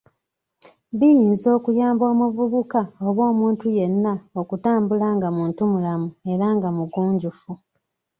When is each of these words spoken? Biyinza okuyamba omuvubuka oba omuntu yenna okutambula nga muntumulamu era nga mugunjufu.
Biyinza 0.99 1.47
okuyamba 1.57 2.03
omuvubuka 2.11 2.81
oba 3.07 3.21
omuntu 3.31 3.65
yenna 3.77 4.13
okutambula 4.41 5.07
nga 5.15 5.27
muntumulamu 5.35 6.07
era 6.31 6.47
nga 6.55 6.69
mugunjufu. 6.77 7.51